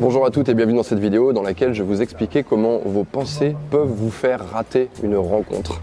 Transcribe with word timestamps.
Bonjour 0.00 0.26
à 0.26 0.32
toutes 0.32 0.48
et 0.48 0.54
bienvenue 0.54 0.78
dans 0.78 0.82
cette 0.82 0.98
vidéo 0.98 1.32
dans 1.32 1.42
laquelle 1.42 1.72
je 1.72 1.84
vais 1.84 1.88
vous 1.88 2.02
expliquer 2.02 2.42
comment 2.42 2.80
vos 2.84 3.04
pensées 3.04 3.54
peuvent 3.70 3.86
vous 3.86 4.10
faire 4.10 4.44
rater 4.50 4.90
une 5.04 5.16
rencontre. 5.16 5.78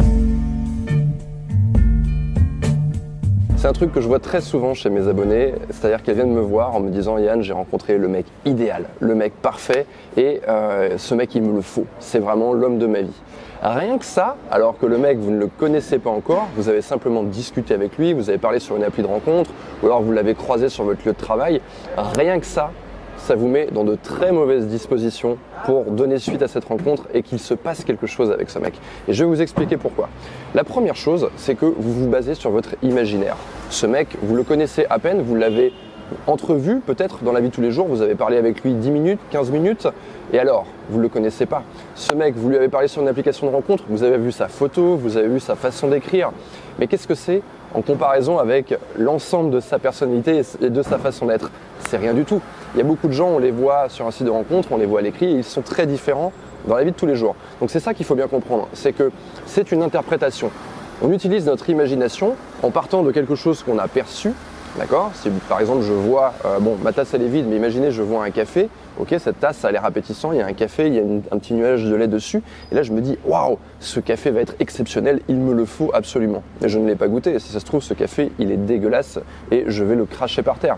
C'est 3.55 3.67
un 3.67 3.71
truc 3.71 3.93
que 3.93 4.01
je 4.01 4.07
vois 4.09 4.19
très 4.19 4.41
souvent 4.41 4.73
chez 4.73 4.89
mes 4.89 5.07
abonnés, 5.07 5.53
c'est-à-dire 5.69 6.03
qu'elles 6.03 6.15
viennent 6.15 6.33
me 6.33 6.41
voir 6.41 6.75
en 6.75 6.81
me 6.81 6.89
disant 6.89 7.19
Yann, 7.19 7.41
j'ai 7.41 7.53
rencontré 7.53 7.97
le 7.97 8.09
mec 8.09 8.25
idéal, 8.43 8.89
le 8.99 9.15
mec 9.15 9.31
parfait, 9.41 9.85
et 10.17 10.41
euh, 10.49 10.97
ce 10.97 11.15
mec 11.15 11.33
il 11.33 11.43
me 11.43 11.53
le 11.53 11.61
faut, 11.61 11.85
c'est 11.99 12.19
vraiment 12.19 12.51
l'homme 12.51 12.79
de 12.79 12.87
ma 12.87 13.03
vie. 13.03 13.21
Rien 13.61 13.97
que 13.97 14.05
ça, 14.05 14.35
alors 14.51 14.77
que 14.77 14.87
le 14.87 14.97
mec 14.97 15.19
vous 15.19 15.31
ne 15.31 15.39
le 15.39 15.47
connaissez 15.47 15.99
pas 15.99 16.09
encore, 16.09 16.49
vous 16.57 16.67
avez 16.67 16.81
simplement 16.81 17.23
discuté 17.23 17.73
avec 17.73 17.97
lui, 17.97 18.11
vous 18.11 18.29
avez 18.29 18.39
parlé 18.39 18.59
sur 18.59 18.75
une 18.75 18.83
appli 18.83 19.03
de 19.03 19.07
rencontre, 19.07 19.51
ou 19.81 19.85
alors 19.85 20.01
vous 20.01 20.11
l'avez 20.11 20.33
croisé 20.33 20.67
sur 20.67 20.83
votre 20.83 21.05
lieu 21.05 21.13
de 21.13 21.17
travail, 21.17 21.61
rien 21.95 22.39
que 22.39 22.45
ça, 22.45 22.71
ça 23.17 23.35
vous 23.35 23.47
met 23.47 23.67
dans 23.71 23.83
de 23.83 23.95
très 23.95 24.31
mauvaises 24.31 24.67
dispositions 24.67 25.37
pour 25.65 25.85
donner 25.85 26.17
suite 26.17 26.41
à 26.41 26.47
cette 26.47 26.65
rencontre 26.65 27.07
et 27.13 27.23
qu'il 27.23 27.39
se 27.39 27.53
passe 27.53 27.83
quelque 27.83 28.07
chose 28.07 28.31
avec 28.31 28.49
ce 28.49 28.59
mec. 28.59 28.73
Et 29.07 29.13
je 29.13 29.23
vais 29.23 29.29
vous 29.29 29.41
expliquer 29.41 29.77
pourquoi. 29.77 30.09
La 30.55 30.63
première 30.63 30.95
chose, 30.95 31.29
c'est 31.35 31.55
que 31.55 31.65
vous 31.65 31.93
vous 31.93 32.07
basez 32.07 32.33
sur 32.33 32.51
votre 32.51 32.75
imaginaire. 32.81 33.37
Ce 33.69 33.85
mec, 33.85 34.17
vous 34.21 34.35
le 34.35 34.43
connaissez 34.43 34.85
à 34.89 34.99
peine, 34.99 35.21
vous 35.21 35.35
l'avez 35.35 35.71
entrevu 36.27 36.79
peut-être 36.79 37.23
dans 37.23 37.31
la 37.31 37.39
vie 37.39 37.49
tous 37.49 37.61
les 37.61 37.71
jours, 37.71 37.87
vous 37.87 38.01
avez 38.01 38.15
parlé 38.15 38.37
avec 38.37 38.63
lui 38.63 38.73
10 38.73 38.91
minutes, 38.91 39.19
15 39.31 39.51
minutes, 39.51 39.87
et 40.33 40.39
alors, 40.39 40.65
vous 40.89 40.97
ne 40.97 41.03
le 41.03 41.09
connaissez 41.09 41.45
pas. 41.45 41.63
Ce 41.95 42.13
mec, 42.13 42.35
vous 42.35 42.49
lui 42.49 42.57
avez 42.57 42.69
parlé 42.69 42.87
sur 42.87 43.01
une 43.01 43.07
application 43.07 43.47
de 43.47 43.51
rencontre, 43.53 43.85
vous 43.89 44.03
avez 44.03 44.17
vu 44.17 44.31
sa 44.31 44.47
photo, 44.47 44.95
vous 44.95 45.17
avez 45.17 45.27
vu 45.27 45.39
sa 45.39 45.55
façon 45.55 45.87
d'écrire, 45.87 46.31
mais 46.79 46.87
qu'est-ce 46.87 47.07
que 47.07 47.15
c'est 47.15 47.41
en 47.73 47.81
comparaison 47.81 48.37
avec 48.37 48.77
l'ensemble 48.97 49.51
de 49.51 49.59
sa 49.59 49.79
personnalité 49.79 50.41
et 50.61 50.69
de 50.69 50.81
sa 50.81 50.97
façon 50.97 51.27
d'être 51.27 51.51
C'est 51.87 51.97
rien 51.97 52.13
du 52.13 52.25
tout. 52.25 52.41
Il 52.73 52.77
y 52.77 52.81
a 52.81 52.83
beaucoup 52.85 53.07
de 53.07 53.13
gens, 53.13 53.29
on 53.29 53.39
les 53.39 53.51
voit 53.51 53.89
sur 53.89 54.07
un 54.07 54.11
site 54.11 54.25
de 54.25 54.31
rencontre, 54.31 54.69
on 54.71 54.77
les 54.77 54.85
voit 54.85 54.99
à 54.99 55.03
l'écrit, 55.03 55.31
ils 55.31 55.43
sont 55.43 55.61
très 55.61 55.85
différents 55.85 56.31
dans 56.67 56.75
la 56.75 56.83
vie 56.83 56.91
de 56.91 56.95
tous 56.95 57.05
les 57.07 57.15
jours. 57.15 57.35
Donc 57.59 57.69
c'est 57.71 57.79
ça 57.79 57.93
qu'il 57.93 58.05
faut 58.05 58.15
bien 58.15 58.27
comprendre, 58.27 58.67
c'est 58.73 58.93
que 58.93 59.11
c'est 59.45 59.71
une 59.71 59.83
interprétation. 59.83 60.51
On 61.01 61.11
utilise 61.11 61.45
notre 61.45 61.69
imagination 61.69 62.35
en 62.61 62.69
partant 62.69 63.01
de 63.01 63.11
quelque 63.11 63.35
chose 63.35 63.63
qu'on 63.63 63.79
a 63.79 63.87
perçu, 63.87 64.33
D'accord? 64.77 65.11
Si 65.15 65.29
par 65.49 65.59
exemple 65.59 65.81
je 65.81 65.91
vois, 65.91 66.33
euh, 66.45 66.59
bon, 66.59 66.77
ma 66.81 66.93
tasse 66.93 67.13
elle 67.13 67.23
est 67.23 67.27
vide, 67.27 67.45
mais 67.49 67.57
imaginez 67.57 67.91
je 67.91 68.01
vois 68.01 68.23
un 68.23 68.31
café, 68.31 68.69
ok, 68.99 69.15
cette 69.19 69.39
tasse 69.39 69.57
ça 69.57 69.67
a 69.67 69.71
l'air 69.71 69.83
il 70.31 70.37
y 70.37 70.41
a 70.41 70.45
un 70.45 70.53
café, 70.53 70.87
il 70.87 70.93
y 70.93 70.99
a 70.99 71.01
un 71.01 71.37
petit 71.39 71.53
nuage 71.53 71.83
de 71.83 71.93
lait 71.93 72.07
dessus, 72.07 72.41
et 72.71 72.75
là 72.75 72.81
je 72.81 72.93
me 72.93 73.01
dis, 73.01 73.17
waouh, 73.25 73.57
ce 73.81 73.99
café 73.99 74.31
va 74.31 74.39
être 74.39 74.55
exceptionnel, 74.59 75.19
il 75.27 75.35
me 75.35 75.53
le 75.53 75.65
faut 75.65 75.91
absolument. 75.93 76.43
Mais 76.61 76.69
je 76.69 76.79
ne 76.79 76.87
l'ai 76.87 76.95
pas 76.95 77.09
goûté, 77.09 77.37
si 77.39 77.51
ça 77.51 77.59
se 77.59 77.65
trouve 77.65 77.83
ce 77.83 77.93
café 77.93 78.31
il 78.39 78.51
est 78.51 78.57
dégueulasse 78.57 79.19
et 79.51 79.65
je 79.67 79.83
vais 79.83 79.95
le 79.95 80.05
cracher 80.05 80.43
par 80.43 80.59
terre. 80.59 80.77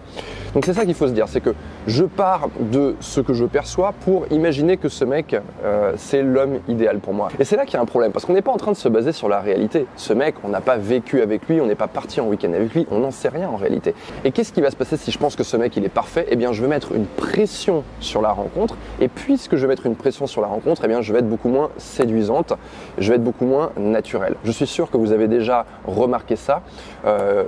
Donc 0.56 0.66
c'est 0.66 0.74
ça 0.74 0.86
qu'il 0.86 0.96
faut 0.96 1.08
se 1.08 1.14
dire, 1.14 1.28
c'est 1.28 1.42
que 1.42 1.54
je 1.86 2.04
pars 2.04 2.50
de 2.60 2.96
ce 3.00 3.22
que 3.22 3.34
je 3.34 3.46
perçois 3.46 3.94
pour 4.06 4.26
imaginer 4.32 4.78
que 4.78 4.90
ce 4.90 5.06
mec 5.06 5.36
euh, 5.64 5.94
c'est 5.98 6.24
l'homme 6.24 6.60
idéal 6.68 7.00
pour 7.00 7.14
moi. 7.14 7.30
Et 7.40 7.44
c'est 7.44 7.56
là 7.56 7.66
qu'il 7.66 7.76
y 7.76 7.78
a 7.78 7.82
un 7.82 7.86
problème, 7.86 8.12
parce 8.12 8.26
qu'on 8.26 8.34
n'est 8.34 8.42
pas 8.42 8.52
en 8.52 8.58
train 8.58 8.72
de 8.72 8.78
se 8.78 8.90
baser 8.90 9.12
sur 9.12 9.28
la 9.28 9.40
réalité. 9.40 9.86
Ce 9.98 10.14
mec, 10.14 10.36
on 10.44 10.50
n'a 10.50 10.62
pas 10.62 10.78
vécu 10.78 11.22
avec 11.22 11.48
lui, 11.48 11.60
on 11.60 11.66
n'est 11.66 11.76
pas 11.76 11.88
parti 11.88 12.22
en 12.22 12.28
week-end 12.28 12.54
avec 12.54 12.74
lui, 12.74 12.88
on 12.92 13.00
n'en 13.00 13.12
sait 13.12 13.30
rien 13.30 13.50
en 13.50 13.58
réalité. 13.58 13.94
Et 14.24 14.32
qu'est-ce 14.32 14.54
qui 14.54 14.62
va 14.62 14.72
se 14.72 14.76
passer 14.76 14.98
si 14.98 15.12
je 15.12 15.18
pense 15.18 15.36
que 15.36 15.44
ce 15.44 15.58
mec 15.58 15.76
il 15.76 15.84
est 15.84 15.90
parfait? 15.90 16.26
Eh 16.30 16.36
bien, 16.36 16.54
je 16.54 16.62
vais 16.62 16.68
mettre 16.68 16.94
une 16.94 17.06
pression 17.06 17.84
sur 18.00 18.22
la 18.22 18.32
rencontre. 18.32 18.78
Et 19.02 19.08
puisque 19.08 19.56
je 19.56 19.62
vais 19.64 19.68
mettre 19.68 19.86
une 19.86 19.96
pression 19.96 20.28
sur 20.28 20.42
la 20.42 20.48
rencontre, 20.48 20.84
eh 20.86 20.88
bien, 20.88 21.02
je 21.02 21.12
vais 21.12 21.20
être 21.20 21.30
beaucoup 21.30 21.50
moins 21.50 21.70
séduisante, 21.78 22.54
je 22.98 23.10
vais 23.10 23.16
être 23.16 23.24
beaucoup 23.24 23.46
moins 23.46 23.72
naturelle. 23.78 24.36
Je 24.44 24.52
suis 24.52 24.68
sûr 24.68 24.90
que 24.90 24.98
vous 24.98 25.12
avez 25.12 25.28
déjà 25.28 25.66
remarqué 25.86 26.36
ça. 26.36 26.62
Euh, 27.06 27.44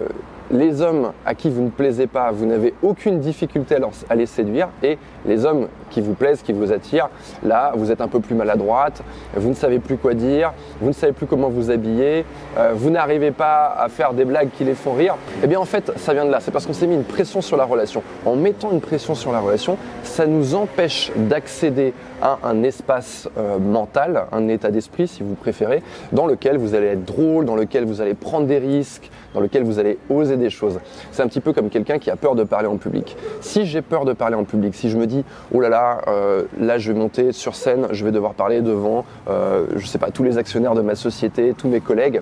les 0.52 0.82
hommes 0.82 1.12
à 1.26 1.36
qui 1.36 1.50
vous 1.50 1.62
ne 1.62 1.70
plaisez 1.70 2.08
pas, 2.08 2.32
vous 2.32 2.46
n'avez 2.46 2.74
aucune 2.84 3.20
difficulté 3.20 3.76
à 4.10 4.16
les 4.16 4.26
séduire 4.26 4.70
et 4.84 4.98
les 5.26 5.46
hommes 5.46 5.68
qui 5.90 6.02
vous 6.02 6.14
plaisent, 6.14 6.42
qui 6.42 6.54
vous 6.54 6.72
attirent, 6.72 7.10
là, 7.44 7.72
vous 7.76 7.92
êtes 7.92 8.02
un 8.02 8.08
peu 8.08 8.20
plus 8.20 8.36
maladroite, 8.36 9.02
vous 9.36 9.50
ne 9.50 9.54
savez 9.54 9.80
plus 9.80 9.98
quoi 9.98 10.14
dire, 10.14 10.54
vous 10.82 10.90
ne 10.90 10.94
savez 10.94 11.14
plus 11.14 11.26
comment 11.26 11.50
vous 11.50 11.72
habiller, 11.72 12.26
euh, 12.58 12.72
vous 12.76 12.90
n'arrivez 12.90 13.32
pas 13.32 13.76
à 13.78 13.89
faire 13.89 14.14
des 14.14 14.26
blagues 14.26 14.50
qui 14.58 14.64
les 14.64 14.73
font 14.73 14.94
rire. 14.94 15.16
Eh 15.44 15.48
bien, 15.48 15.60
en 15.60 15.66
fait, 15.66 15.92
ça 15.98 16.14
vient 16.14 16.26
de 16.26 16.32
là. 16.32 16.39
C'est 16.42 16.52
parce 16.52 16.66
qu'on 16.66 16.73
s'est 16.73 16.88
mis 16.88 16.95
une 16.95 17.04
pression 17.04 17.42
sur 17.42 17.58
la 17.58 17.66
relation. 17.66 18.04
En 18.26 18.36
mettant 18.36 18.72
une 18.72 18.82
pression 18.82 19.16
sur 19.16 19.32
la 19.32 19.39
relation, 19.39 19.78
ça 20.04 20.26
nous 20.26 20.55
empêche 20.55 21.11
d'accéder 21.16 21.94
à 22.22 22.39
un 22.44 22.64
espace 22.64 23.30
euh, 23.38 23.60
mental, 23.60 24.26
un 24.32 24.48
état 24.48 24.72
d'esprit, 24.72 25.08
si 25.08 25.23
vous 25.23 25.36
préférez, 25.36 25.82
dans 26.11 26.28
lequel 26.28 26.58
vous 26.58 26.76
allez 26.76 26.88
être 26.88 27.05
drôle, 27.05 27.45
dans 27.45 27.55
lequel 27.55 27.86
vous 27.86 28.02
allez 28.02 28.14
prendre 28.14 28.48
des 28.48 28.58
risques, 28.58 29.10
dans 29.34 29.42
lequel 29.42 29.64
vous 29.64 29.80
allez 29.80 29.98
oser 30.10 30.35
des 30.38 30.50
choses. 30.50 30.80
C'est 31.12 31.23
un 31.23 31.28
petit 31.28 31.42
peu 31.42 31.54
comme 31.54 31.70
quelqu'un 31.70 32.00
qui 32.00 32.10
a 32.10 32.16
peur 32.16 32.36
de 32.36 32.44
parler 32.44 32.68
en 32.68 32.78
public. 32.78 33.16
Si 33.42 33.66
j'ai 33.66 33.82
peur 33.82 34.06
de 34.06 34.14
parler 34.14 34.36
en 34.36 34.44
public, 34.44 34.76
si 34.76 34.90
je 34.90 34.98
me 34.98 35.08
dis, 35.08 35.23
oh 35.54 35.60
là 35.60 35.70
là, 35.70 36.02
euh, 36.08 36.44
là 36.60 36.78
je 36.78 36.92
vais 36.92 36.98
monter 36.98 37.32
sur 37.32 37.56
scène, 37.56 37.88
je 37.92 38.06
vais 38.06 38.12
devoir 38.12 38.34
parler 38.34 38.62
devant, 38.62 39.06
euh, 39.30 39.66
je 39.76 39.86
sais 39.86 39.98
pas, 39.98 40.12
tous 40.12 40.23
les 40.23 40.38
actionnaires 40.38 40.76
de 40.76 40.82
ma 40.82 40.96
société, 40.96 41.54
tous 41.58 41.68
mes 41.68 41.82
collègues, 41.82 42.22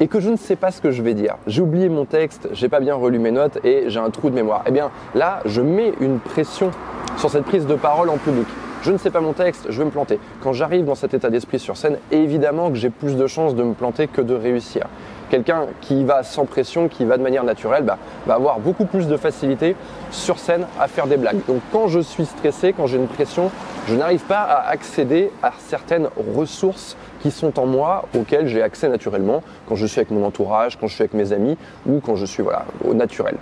et 0.00 0.08
que 0.08 0.20
je 0.20 0.30
ne 0.30 0.36
sais 0.36 0.56
pas 0.56 0.70
ce 0.70 0.80
que 0.80 0.90
je 0.90 1.02
vais 1.02 1.14
dire. 1.14 1.36
J'ai 1.46 1.62
oublié 1.62 1.88
mon 1.88 2.04
texte, 2.04 2.48
j'ai 2.52 2.68
pas 2.68 2.80
bien 2.80 2.94
relu 2.94 3.18
mes 3.18 3.30
notes 3.30 3.64
et 3.64 3.84
j'ai 3.88 4.00
un 4.00 4.10
trou 4.10 4.30
de 4.30 4.34
mémoire. 4.34 4.64
Eh 4.66 4.70
bien 4.70 4.90
là, 5.14 5.40
je 5.44 5.60
mets 5.60 5.92
une 6.00 6.18
pression 6.18 6.70
sur 7.16 7.30
cette 7.30 7.44
prise 7.44 7.66
de 7.66 7.74
parole 7.74 8.10
en 8.10 8.16
public. 8.16 8.46
Je 8.82 8.92
ne 8.92 8.98
sais 8.98 9.10
pas 9.10 9.20
mon 9.20 9.32
texte, 9.32 9.66
je 9.70 9.78
vais 9.78 9.86
me 9.86 9.90
planter. 9.90 10.18
Quand 10.42 10.52
j'arrive 10.52 10.84
dans 10.84 10.94
cet 10.94 11.14
état 11.14 11.30
d'esprit 11.30 11.58
sur 11.58 11.76
scène, 11.76 11.96
évidemment 12.10 12.70
que 12.70 12.76
j'ai 12.76 12.90
plus 12.90 13.16
de 13.16 13.26
chances 13.26 13.54
de 13.54 13.62
me 13.62 13.72
planter 13.72 14.08
que 14.08 14.20
de 14.20 14.34
réussir. 14.34 14.88
Quelqu'un 15.30 15.66
qui 15.80 16.04
va 16.04 16.22
sans 16.22 16.44
pression, 16.44 16.88
qui 16.88 17.04
va 17.04 17.16
de 17.16 17.22
manière 17.22 17.44
naturelle, 17.44 17.84
bah, 17.84 17.98
va 18.26 18.34
avoir 18.34 18.58
beaucoup 18.58 18.84
plus 18.84 19.06
de 19.06 19.16
facilité 19.16 19.74
sur 20.10 20.38
scène 20.38 20.66
à 20.78 20.88
faire 20.88 21.06
des 21.06 21.16
blagues. 21.16 21.44
Donc 21.46 21.60
quand 21.72 21.88
je 21.88 22.00
suis 22.00 22.26
stressé, 22.26 22.72
quand 22.72 22.86
j'ai 22.86 22.96
une 22.96 23.08
pression, 23.08 23.50
je 23.88 23.94
n'arrive 23.94 24.24
pas 24.24 24.42
à 24.42 24.68
accéder 24.68 25.30
à 25.42 25.52
certaines 25.58 26.08
ressources 26.34 26.96
qui 27.24 27.30
sont 27.30 27.58
en 27.58 27.64
moi, 27.64 28.04
auxquelles 28.14 28.48
j'ai 28.48 28.60
accès 28.60 28.86
naturellement 28.86 29.42
quand 29.66 29.76
je 29.76 29.86
suis 29.86 29.98
avec 29.98 30.10
mon 30.10 30.26
entourage, 30.26 30.76
quand 30.78 30.88
je 30.88 30.94
suis 30.94 31.00
avec 31.00 31.14
mes 31.14 31.32
amis 31.32 31.56
ou 31.88 32.00
quand 32.00 32.16
je 32.16 32.26
suis 32.26 32.42
voilà, 32.42 32.66
au 32.86 32.92
naturel. 32.92 33.36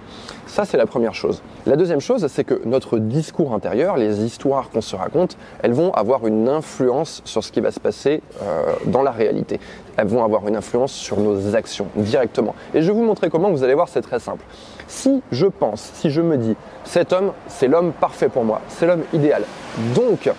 Ça, 0.47 0.65
c'est 0.65 0.77
la 0.77 0.87
première 0.87 1.17
chose. 1.17 1.43
La 1.67 1.75
deuxième 1.75 2.01
chose, 2.01 2.25
c'est 2.29 2.45
que 2.45 2.63
notre 2.65 3.01
discours 3.01 3.53
intérieur, 3.53 3.97
les 3.97 4.23
histoires 4.23 4.71
qu'on 4.71 4.83
se 4.83 4.95
raconte, 4.95 5.37
elles 5.65 5.73
vont 5.73 5.93
avoir 5.95 6.29
une 6.29 6.49
influence 6.49 7.23
sur 7.25 7.43
ce 7.43 7.51
qui 7.51 7.61
va 7.61 7.73
se 7.73 7.81
passer 7.81 8.23
euh, 8.41 8.73
dans 8.87 9.03
la 9.03 9.11
réalité. 9.11 9.59
Elles 9.97 10.07
vont 10.07 10.23
avoir 10.23 10.47
une 10.47 10.55
influence 10.55 10.93
sur 10.93 11.19
nos 11.19 11.57
actions 11.57 11.89
directement. 11.97 12.55
Et 12.75 12.83
je 12.83 12.87
vais 12.87 12.93
vous 12.93 13.03
montrer 13.03 13.31
comment, 13.31 13.51
vous 13.51 13.65
allez 13.65 13.75
voir, 13.75 13.89
c'est 13.89 14.03
très 14.03 14.21
simple. 14.21 14.45
Si 14.87 15.23
je 15.33 15.47
pense, 15.47 15.91
si 15.95 16.09
je 16.09 16.21
me 16.21 16.37
dis, 16.37 16.55
cet 16.85 17.13
homme, 17.13 17.33
c'est 17.49 17.67
l'homme 17.67 17.91
parfait 17.91 18.29
pour 18.29 18.45
moi, 18.45 18.61
c'est 18.69 18.87
l'homme 18.87 19.03
idéal, 19.13 19.43
donc 19.97 20.31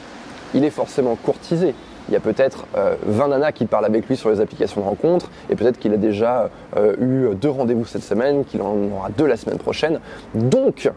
il 0.53 0.63
est 0.63 0.69
forcément 0.69 1.15
courtisé, 1.15 1.75
il 2.09 2.13
y 2.13 2.17
a 2.17 2.19
peut-être 2.19 2.65
20 2.73 3.25
euh, 3.25 3.27
nanas 3.27 3.51
qui 3.53 3.65
parlent 3.65 3.85
avec 3.85 4.07
lui 4.07 4.17
sur 4.17 4.29
les 4.29 4.41
applications 4.41 4.81
de 4.81 4.85
rencontre 4.85 5.29
et 5.49 5.55
peut-être 5.55 5.79
qu'il 5.79 5.93
a 5.93 5.97
déjà 5.97 6.49
euh, 6.75 6.95
eu 6.99 7.35
deux 7.35 7.49
rendez-vous 7.49 7.85
cette 7.85 8.03
semaine, 8.03 8.43
qu'il 8.45 8.61
en 8.61 8.75
aura 8.91 9.09
deux 9.09 9.25
la 9.25 9.37
semaine 9.37 9.57
prochaine. 9.57 9.99
Donc, 10.33 10.91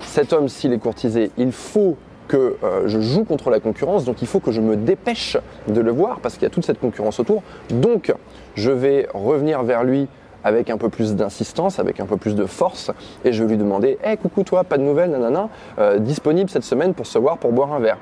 cet 0.00 0.32
homme, 0.32 0.48
s'il 0.48 0.72
est 0.72 0.78
courtisé, 0.78 1.30
il 1.36 1.52
faut 1.52 1.96
que 2.26 2.56
euh, 2.62 2.82
je 2.86 3.00
joue 3.00 3.24
contre 3.24 3.50
la 3.50 3.60
concurrence, 3.60 4.04
donc 4.04 4.22
il 4.22 4.28
faut 4.28 4.40
que 4.40 4.52
je 4.52 4.60
me 4.60 4.76
dépêche 4.76 5.36
de 5.68 5.80
le 5.80 5.90
voir 5.90 6.20
parce 6.20 6.34
qu'il 6.34 6.44
y 6.44 6.46
a 6.46 6.50
toute 6.50 6.64
cette 6.64 6.80
concurrence 6.80 7.20
autour. 7.20 7.42
Donc, 7.70 8.12
je 8.54 8.70
vais 8.70 9.08
revenir 9.14 9.62
vers 9.62 9.84
lui 9.84 10.08
avec 10.42 10.70
un 10.70 10.78
peu 10.78 10.88
plus 10.88 11.14
d'insistance, 11.16 11.78
avec 11.78 12.00
un 12.00 12.06
peu 12.06 12.16
plus 12.16 12.34
de 12.34 12.46
force, 12.46 12.90
et 13.24 13.32
je 13.32 13.44
vais 13.44 13.50
lui 13.50 13.58
demander 13.58 13.98
Hé, 14.02 14.16
coucou 14.16 14.42
toi, 14.42 14.64
pas 14.64 14.78
de 14.78 14.82
nouvelles, 14.82 15.10
nanana, 15.10 15.50
disponible 15.98 16.48
cette 16.48 16.64
semaine 16.64 16.94
pour 16.94 17.06
se 17.06 17.18
voir, 17.18 17.36
pour 17.36 17.52
boire 17.52 17.74
un 17.74 17.78
verre 17.78 17.98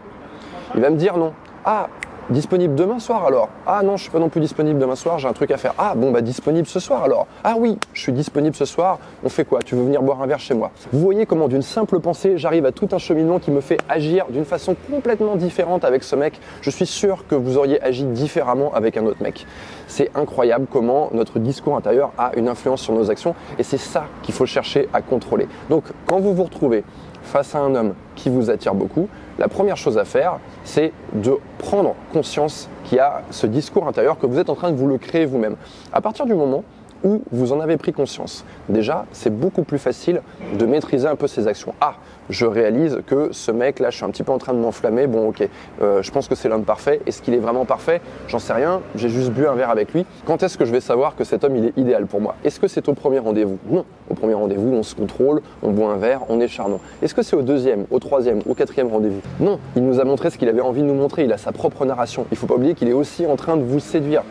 Il 0.76 0.80
va 0.80 0.90
me 0.90 0.96
dire 0.96 1.16
non. 1.16 1.32
Ah, 1.64 1.88
Disponible 2.30 2.74
demain 2.74 2.98
soir 2.98 3.24
alors 3.24 3.48
Ah 3.66 3.80
non, 3.82 3.96
je 3.96 4.02
suis 4.02 4.10
pas 4.10 4.18
non 4.18 4.28
plus 4.28 4.42
disponible 4.42 4.78
demain 4.78 4.96
soir, 4.96 5.18
j'ai 5.18 5.26
un 5.28 5.32
truc 5.32 5.50
à 5.50 5.56
faire. 5.56 5.72
Ah 5.78 5.94
bon 5.96 6.10
bah 6.10 6.20
disponible 6.20 6.68
ce 6.68 6.78
soir 6.78 7.02
alors 7.02 7.26
Ah 7.42 7.54
oui, 7.58 7.78
je 7.94 8.02
suis 8.02 8.12
disponible 8.12 8.54
ce 8.54 8.66
soir. 8.66 8.98
On 9.24 9.30
fait 9.30 9.46
quoi? 9.46 9.60
Tu 9.62 9.74
veux 9.74 9.82
venir 9.82 10.02
boire 10.02 10.20
un 10.20 10.26
verre 10.26 10.38
chez 10.38 10.52
moi? 10.52 10.70
Vous 10.92 11.00
voyez 11.00 11.24
comment 11.24 11.48
d'une 11.48 11.62
simple 11.62 12.00
pensée, 12.00 12.36
j'arrive 12.36 12.66
à 12.66 12.72
tout 12.72 12.86
un 12.92 12.98
cheminement 12.98 13.38
qui 13.38 13.50
me 13.50 13.62
fait 13.62 13.78
agir 13.88 14.26
d'une 14.28 14.44
façon 14.44 14.76
complètement 14.90 15.36
différente 15.36 15.86
avec 15.86 16.02
ce 16.02 16.16
mec. 16.16 16.38
Je 16.60 16.68
suis 16.68 16.84
sûr 16.84 17.26
que 17.26 17.34
vous 17.34 17.56
auriez 17.56 17.80
agi 17.82 18.04
différemment 18.04 18.74
avec 18.74 18.98
un 18.98 19.06
autre 19.06 19.22
mec. 19.22 19.46
C'est 19.86 20.10
incroyable 20.14 20.66
comment 20.70 21.08
notre 21.14 21.38
discours 21.38 21.76
intérieur 21.78 22.12
a 22.18 22.32
une 22.36 22.48
influence 22.48 22.82
sur 22.82 22.92
nos 22.92 23.10
actions 23.10 23.34
et 23.58 23.62
c'est 23.62 23.78
ça 23.78 24.04
qu'il 24.22 24.34
faut 24.34 24.44
chercher 24.44 24.86
à 24.92 25.00
contrôler. 25.00 25.48
Donc 25.70 25.84
quand 26.04 26.20
vous 26.20 26.34
vous 26.34 26.44
retrouvez 26.44 26.84
face 27.28 27.54
à 27.54 27.60
un 27.60 27.74
homme 27.74 27.94
qui 28.16 28.28
vous 28.28 28.50
attire 28.50 28.74
beaucoup, 28.74 29.08
la 29.38 29.48
première 29.48 29.76
chose 29.76 29.98
à 29.98 30.04
faire, 30.04 30.38
c'est 30.64 30.92
de 31.12 31.38
prendre 31.58 31.94
conscience 32.12 32.68
qu'il 32.84 32.96
y 32.96 33.00
a 33.00 33.22
ce 33.30 33.46
discours 33.46 33.86
intérieur, 33.86 34.18
que 34.18 34.26
vous 34.26 34.38
êtes 34.38 34.50
en 34.50 34.54
train 34.54 34.72
de 34.72 34.76
vous 34.76 34.88
le 34.88 34.98
créer 34.98 35.26
vous-même. 35.26 35.56
À 35.92 36.00
partir 36.00 36.26
du 36.26 36.34
moment 36.34 36.64
ou 37.04 37.22
vous 37.30 37.52
en 37.52 37.60
avez 37.60 37.76
pris 37.76 37.92
conscience. 37.92 38.44
Déjà, 38.68 39.06
c'est 39.12 39.30
beaucoup 39.36 39.62
plus 39.62 39.78
facile 39.78 40.22
de 40.58 40.66
maîtriser 40.66 41.06
un 41.06 41.16
peu 41.16 41.26
ses 41.26 41.46
actions. 41.46 41.74
Ah, 41.80 41.94
je 42.30 42.44
réalise 42.44 43.00
que 43.06 43.28
ce 43.32 43.50
mec 43.50 43.78
là, 43.78 43.90
je 43.90 43.96
suis 43.96 44.04
un 44.04 44.10
petit 44.10 44.22
peu 44.22 44.32
en 44.32 44.38
train 44.38 44.52
de 44.52 44.58
m'enflammer. 44.58 45.06
Bon, 45.06 45.28
ok, 45.28 45.48
euh, 45.80 46.02
je 46.02 46.10
pense 46.10 46.28
que 46.28 46.34
c'est 46.34 46.48
l'homme 46.48 46.64
parfait. 46.64 47.00
Est-ce 47.06 47.22
qu'il 47.22 47.34
est 47.34 47.38
vraiment 47.38 47.64
parfait? 47.64 48.00
J'en 48.26 48.38
sais 48.38 48.52
rien. 48.52 48.80
J'ai 48.96 49.08
juste 49.08 49.30
bu 49.30 49.46
un 49.46 49.54
verre 49.54 49.70
avec 49.70 49.92
lui. 49.94 50.04
Quand 50.26 50.42
est-ce 50.42 50.58
que 50.58 50.64
je 50.64 50.72
vais 50.72 50.80
savoir 50.80 51.16
que 51.16 51.24
cet 51.24 51.44
homme 51.44 51.56
il 51.56 51.64
est 51.66 51.76
idéal 51.76 52.06
pour 52.06 52.20
moi? 52.20 52.34
Est-ce 52.44 52.60
que 52.60 52.68
c'est 52.68 52.88
au 52.88 52.94
premier 52.94 53.18
rendez-vous? 53.18 53.58
Non. 53.70 53.84
Au 54.10 54.14
premier 54.14 54.34
rendez-vous, 54.34 54.72
on 54.72 54.82
se 54.82 54.94
contrôle, 54.94 55.42
on 55.62 55.70
boit 55.70 55.90
un 55.92 55.96
verre, 55.96 56.22
on 56.28 56.40
est 56.40 56.48
charmant. 56.48 56.80
Est-ce 57.02 57.14
que 57.14 57.22
c'est 57.22 57.36
au 57.36 57.42
deuxième, 57.42 57.86
au 57.90 57.98
troisième, 57.98 58.40
au 58.48 58.54
quatrième 58.54 58.88
rendez-vous? 58.88 59.20
Non. 59.40 59.58
Il 59.76 59.84
nous 59.84 60.00
a 60.00 60.04
montré 60.04 60.30
ce 60.30 60.38
qu'il 60.38 60.48
avait 60.48 60.60
envie 60.60 60.82
de 60.82 60.86
nous 60.86 60.94
montrer. 60.94 61.24
Il 61.24 61.32
a 61.32 61.38
sa 61.38 61.52
propre 61.52 61.84
narration. 61.84 62.26
Il 62.30 62.36
faut 62.36 62.46
pas 62.46 62.54
oublier 62.54 62.74
qu'il 62.74 62.88
est 62.88 62.92
aussi 62.94 63.26
en 63.26 63.36
train 63.36 63.56
de 63.56 63.62
vous 63.62 63.80
séduire. 63.80 64.22